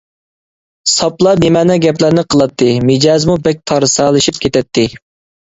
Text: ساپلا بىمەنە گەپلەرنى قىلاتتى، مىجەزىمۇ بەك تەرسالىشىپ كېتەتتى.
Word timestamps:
ساپلا 0.93 1.33
بىمەنە 1.43 1.75
گەپلەرنى 1.83 2.23
قىلاتتى، 2.37 2.71
مىجەزىمۇ 2.91 3.37
بەك 3.45 3.61
تەرسالىشىپ 3.75 4.43
كېتەتتى. 4.49 4.89